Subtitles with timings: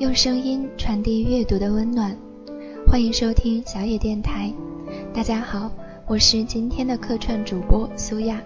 [0.00, 2.16] 用声音传递阅读的温暖。
[2.86, 4.50] 欢迎收听小野电台。
[5.12, 5.70] 大家好，
[6.06, 8.40] 我是今天的客串主播苏亚。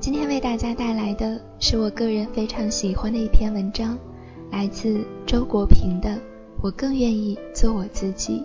[0.00, 3.96] 今天为大家带来的是我个人非常喜欢的一篇文章，
[4.50, 6.10] 来自周国平的
[6.60, 8.42] 《我更愿意做我自己》。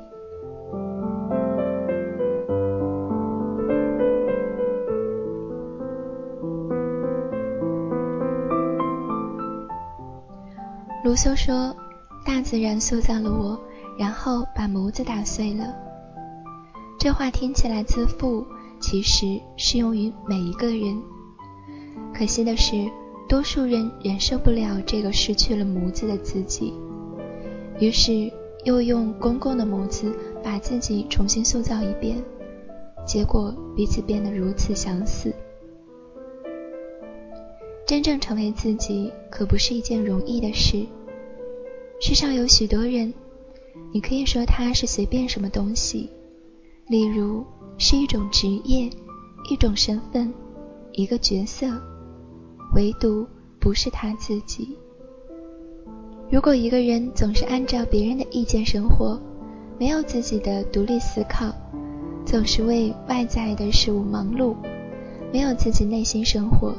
[11.03, 11.75] 卢梭说
[12.27, 13.57] ：“大自然塑造了我，
[13.97, 15.73] 然后把模子打碎了。”
[16.99, 18.45] 这话听起来自负，
[18.81, 21.01] 其实适用于每一个人。
[22.13, 22.91] 可惜的是，
[23.29, 26.73] 多数人忍受不了这个失去了模子的自己，
[27.79, 28.29] 于是
[28.65, 30.13] 又用公共的模子
[30.43, 32.21] 把自己重新塑造一遍，
[33.05, 35.33] 结果彼此变得如此相似。
[37.85, 40.85] 真正成为自己，可不是一件容易的事。
[41.99, 43.11] 世上有许多人，
[43.91, 46.09] 你可以说他是随便什么东西，
[46.87, 47.43] 例如
[47.79, 48.87] 是一种职业、
[49.49, 50.31] 一种身份、
[50.91, 51.67] 一个角色，
[52.75, 53.25] 唯独
[53.59, 54.77] 不是他自己。
[56.29, 59.19] 如果一个人总是按照别人的意见生活，
[59.79, 61.51] 没有自己的独立思考，
[62.25, 64.55] 总是为外在的事物忙碌，
[65.33, 66.75] 没有自己内心生活，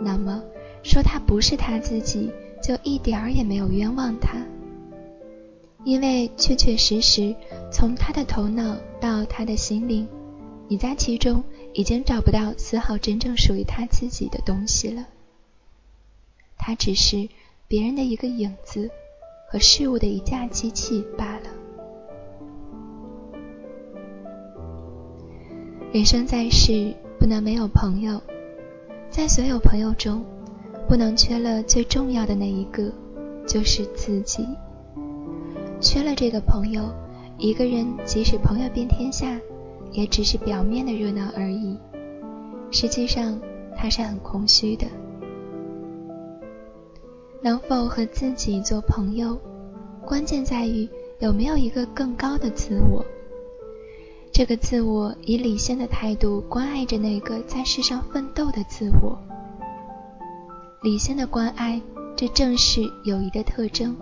[0.00, 0.40] 那么
[0.84, 2.30] 说他不是他自己。
[2.68, 4.36] 就一点儿也没有冤枉他，
[5.84, 7.34] 因为确确实实，
[7.72, 10.06] 从他的头脑到他的心灵，
[10.68, 15.06] 你在其中已经找不到丝毫真正属于他自己的东西了。
[16.58, 17.26] 他只是
[17.66, 18.90] 别人的一个影子
[19.50, 21.48] 和事物的一架机器罢了。
[25.90, 28.20] 人生在世，不能没有朋友，
[29.08, 30.22] 在所有朋友中。
[30.88, 32.90] 不能缺了最重要的那一个，
[33.46, 34.46] 就是自己。
[35.80, 36.82] 缺了这个朋友，
[37.36, 39.38] 一个人即使朋友遍天下，
[39.92, 41.76] 也只是表面的热闹而已。
[42.70, 43.38] 实际上，
[43.76, 44.86] 他是很空虚的。
[47.42, 49.38] 能否和自己做朋友，
[50.06, 50.88] 关键在于
[51.20, 53.04] 有没有一个更高的自我。
[54.32, 59.18] 这个自我以理性的态度关爱着那个在世上奋斗的自我。
[60.80, 61.82] 理性的关爱，
[62.14, 63.96] 这正是友谊的特征。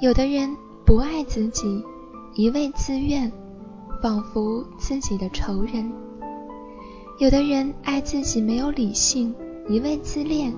[0.00, 0.50] 有的人
[0.84, 1.84] 不爱自己，
[2.34, 3.30] 一味自怨，
[4.02, 5.88] 仿佛自己的仇人；
[7.20, 9.32] 有的人爱自己没有理性，
[9.68, 10.52] 一味自恋，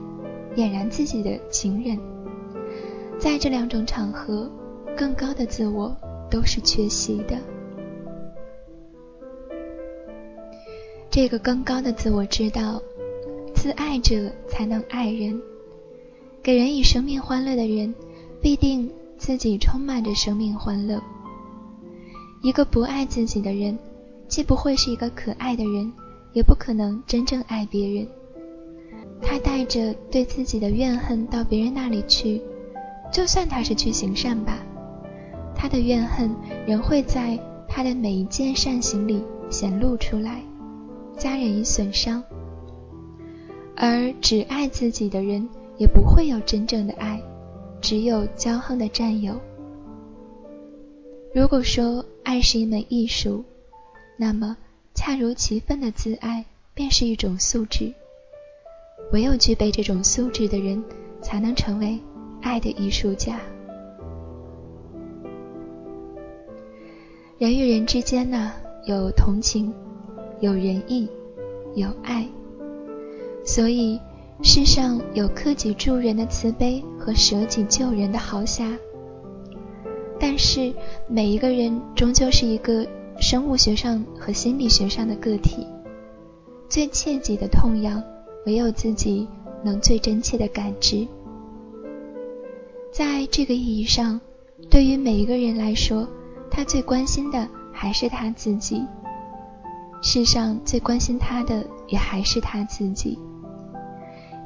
[0.56, 1.98] 俨然自己的情人。
[3.18, 4.50] 在这两种场合，
[4.96, 5.94] 更高的自我
[6.30, 7.36] 都是缺席的。
[11.10, 12.80] 这个更高的自我知道。
[13.62, 15.40] 自爱者才能爱人，
[16.42, 17.94] 给人以生命欢乐的人，
[18.40, 21.00] 必定自己充满着生命欢乐。
[22.42, 23.78] 一个不爱自己的人，
[24.26, 25.92] 既不会是一个可爱的人，
[26.32, 28.08] 也不可能真正爱别人。
[29.22, 32.42] 他带着对自己的怨恨到别人那里去，
[33.12, 34.58] 就算他是去行善吧，
[35.54, 36.34] 他的怨恨
[36.66, 40.42] 仍会在他的每一件善行里显露出来，
[41.16, 42.20] 加人以损伤。
[43.76, 47.20] 而只爱自己的人，也不会有真正的爱，
[47.80, 49.40] 只有骄横的占有。
[51.34, 53.44] 如果说爱是一门艺术，
[54.16, 54.56] 那么
[54.94, 56.44] 恰如其分的自爱
[56.74, 57.92] 便是一种素质。
[59.12, 60.82] 唯有具备这种素质的人，
[61.20, 61.98] 才能成为
[62.40, 63.40] 爱的艺术家。
[67.38, 68.52] 人与人之间呢，
[68.86, 69.74] 有同情，
[70.40, 71.08] 有仁义，
[71.74, 72.26] 有爱。
[73.44, 74.00] 所以，
[74.42, 78.66] 世上有克己助人的慈悲和舍己救人的豪侠。
[80.18, 80.72] 但是，
[81.08, 82.86] 每一个人终究是一个
[83.20, 85.66] 生物学上和心理学上的个体，
[86.68, 88.00] 最切己的痛痒，
[88.46, 89.26] 唯有自己
[89.64, 91.06] 能最真切的感知。
[92.92, 94.20] 在这个意义上，
[94.70, 96.06] 对于每一个人来说，
[96.48, 98.84] 他最关心的还是他自己。
[100.02, 103.18] 世上最关心他的，也还是他自己。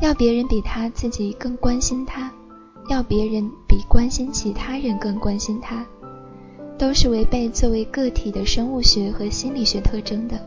[0.00, 2.32] 要别人比他自己更关心他，
[2.88, 5.86] 要别人比关心其他人更关心他，
[6.78, 10.38] 都是违背作为个体的生物学和心理学特征的。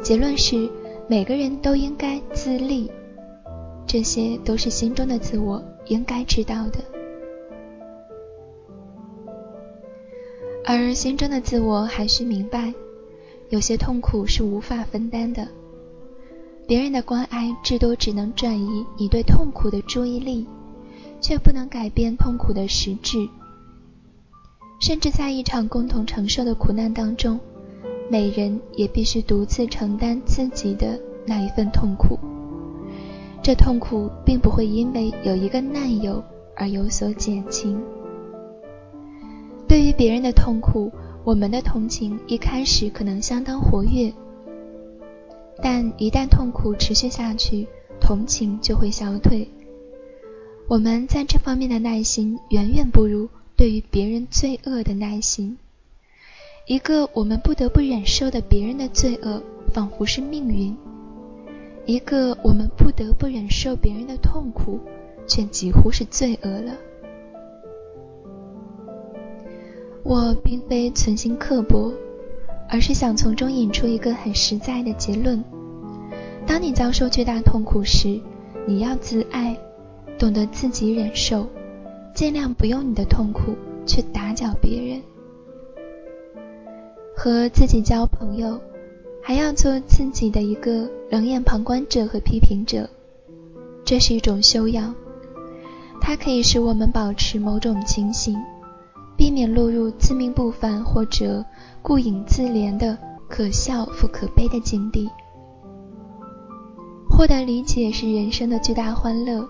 [0.00, 0.70] 结论是，
[1.08, 2.90] 每个人都应该自立，
[3.86, 6.78] 这些都是心中的自我应该知道的。
[10.64, 12.72] 而心中的自我还需明白，
[13.48, 15.46] 有些痛苦是无法分担的。
[16.66, 20.46] 别人的关爱至多只能转移你对痛苦的注意力，
[21.20, 23.28] 却不能改变痛苦的实质。
[24.80, 27.38] 甚至在一场共同承受的苦难当中，
[28.10, 32.18] 每人也必须独自承担自己的那一份痛苦。
[33.42, 36.22] 这痛苦并不会因为有一个难友
[36.56, 37.78] 而有所减轻。
[39.68, 40.90] 对于别人的痛苦，
[41.24, 44.12] 我们的同情一开始可能相当活跃，
[45.62, 47.66] 但一旦痛苦持续下去，
[48.00, 49.48] 同情就会消退。
[50.68, 55.58] 我们在这方面的耐心远远不如对于别人罪恶的耐心。
[56.66, 59.42] 一个我们不得不忍受的别人的罪恶，
[59.72, 60.74] 仿佛是命运。
[61.86, 64.80] 一个我们不得不忍受别人的痛苦，
[65.26, 66.72] 却几乎是罪恶了。
[70.02, 71.92] 我并非存心刻薄，
[72.74, 75.44] 而是想从中引出一个很实在的结论：
[76.44, 78.20] 当你遭受巨大痛苦时，
[78.66, 79.56] 你要自爱，
[80.18, 81.46] 懂得自己忍受，
[82.16, 83.54] 尽量不用你的痛苦
[83.86, 85.00] 去打搅别人。
[87.14, 88.60] 和自己交朋友。
[89.22, 92.90] 还要做自己的一个冷眼旁观者和批评者，
[93.82, 94.94] 这是一种修养，
[95.98, 98.36] 它可以使我们保持某种清醒，
[99.34, 101.44] 免落入自命不凡或者
[101.82, 102.96] 顾影自怜的
[103.28, 105.10] 可笑或可悲的境地。
[107.10, 109.46] 获得理解是人生的巨大欢乐，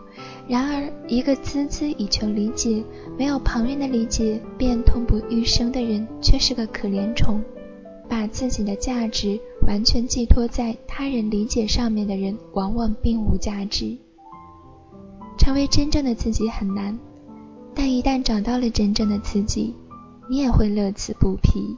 [0.48, 2.82] 然而一个孜孜以求理解、
[3.18, 7.42] 没有旁人的理解便痛不欲生的人，却是个可怜虫。
[8.06, 13.96] 把自己的价值完全寄托在他人理解上面的人，往往并无价值。
[15.38, 16.98] 成为真正的自己很难，
[17.74, 19.74] 但一旦找到了真正的自己，
[20.28, 21.76] 你也会乐此不疲。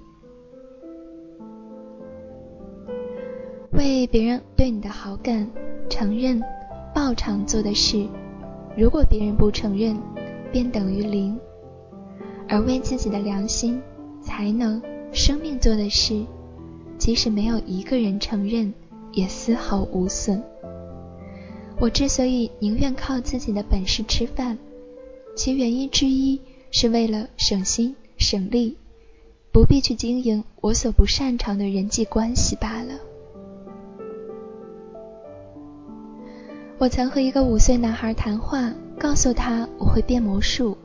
[3.72, 5.50] 为别人对你的好感
[5.88, 6.42] 承认、
[6.94, 8.06] 报偿做的事，
[8.76, 9.96] 如果别人不承认，
[10.52, 11.36] 便等于零；
[12.48, 13.80] 而为自己的良心、
[14.20, 14.80] 才能。
[15.12, 16.26] 生命做的事，
[16.98, 18.74] 即使没有一个人承认，
[19.12, 20.42] 也丝毫无损。
[21.78, 24.58] 我之所以宁愿靠自己的本事吃饭，
[25.36, 26.40] 其原因之一
[26.70, 28.78] 是为了省心省力，
[29.52, 32.94] 不必去经营我所不擅长的人际关系罢了。
[36.78, 40.76] 我曾和一个五岁男孩谈话，告诉他我会变魔术，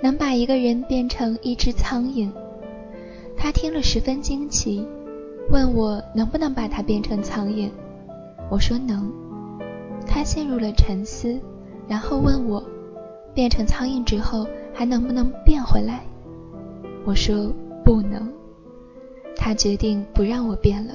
[0.00, 2.30] 能把一个人变成一只苍蝇。
[3.36, 4.86] 他听了十分惊奇，
[5.50, 7.68] 问我能不能把它变成苍蝇。
[8.48, 9.12] 我说能。
[10.06, 11.40] 他陷入了沉思，
[11.88, 12.62] 然后问我，
[13.34, 16.04] 变成苍蝇之后还能不能变回来？
[17.04, 17.52] 我说
[17.84, 18.32] 不能。
[19.36, 20.94] 他决定不让我变了。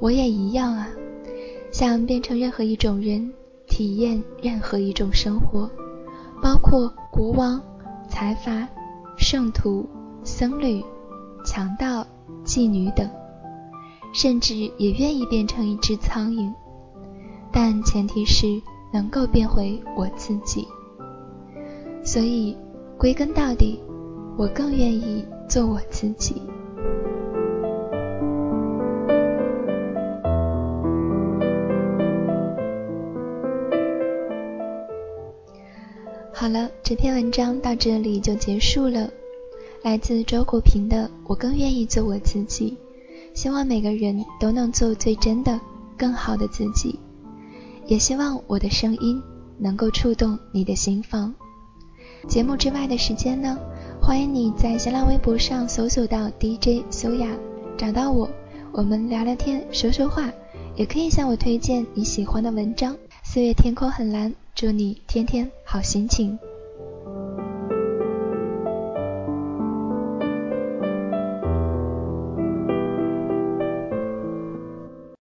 [0.00, 0.88] 我也一样啊，
[1.70, 3.32] 想变成任何一种人，
[3.66, 5.70] 体验任何一种生活，
[6.42, 7.60] 包括国王、
[8.08, 8.68] 财阀、
[9.16, 9.86] 圣徒。
[10.24, 10.84] 僧侣、
[11.44, 12.04] 强盗、
[12.44, 13.08] 妓女等，
[14.12, 16.52] 甚至也愿意变成一只苍蝇，
[17.52, 18.60] 但前提是
[18.96, 20.66] 能够变回我自己。
[22.02, 22.56] 所以，
[22.96, 23.78] 归根到底，
[24.38, 26.40] 我更愿意做我自己。
[36.32, 39.10] 好了，这篇文章到这里就结束了。
[39.82, 42.78] 来自周国平的《我更愿意做我自己》，
[43.38, 45.60] 希望每个人都能做最真的、
[45.98, 46.98] 更好的自己。
[47.86, 49.22] 也希望我的声音
[49.58, 51.34] 能够触动你的心房。
[52.28, 53.58] 节目之外的时间呢，
[54.00, 57.28] 欢迎你在新浪微博上搜索到 DJ 苏雅，
[57.76, 58.28] 找到我，
[58.72, 60.30] 我们聊聊天，说说话。
[60.74, 62.94] 也可以向我推荐你喜欢的文章。
[63.24, 66.38] 四月天空很蓝，祝你天天好心情。